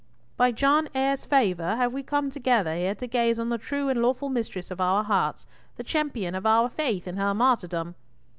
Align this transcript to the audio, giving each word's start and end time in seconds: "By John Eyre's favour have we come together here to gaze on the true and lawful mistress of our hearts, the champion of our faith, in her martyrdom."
"By 0.35 0.51
John 0.51 0.89
Eyre's 0.95 1.25
favour 1.27 1.75
have 1.75 1.93
we 1.93 2.01
come 2.01 2.31
together 2.31 2.75
here 2.75 2.95
to 2.95 3.05
gaze 3.05 3.37
on 3.37 3.49
the 3.49 3.59
true 3.59 3.87
and 3.87 4.01
lawful 4.01 4.29
mistress 4.29 4.71
of 4.71 4.81
our 4.81 5.03
hearts, 5.03 5.45
the 5.77 5.83
champion 5.83 6.33
of 6.33 6.47
our 6.47 6.69
faith, 6.69 7.07
in 7.07 7.17
her 7.17 7.35
martyrdom." 7.35 7.93